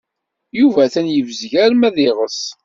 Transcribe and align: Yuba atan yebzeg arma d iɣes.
Yuba 0.59 0.79
atan 0.85 1.07
yebzeg 1.11 1.53
arma 1.65 1.89
d 1.95 1.97
iɣes. 2.07 2.41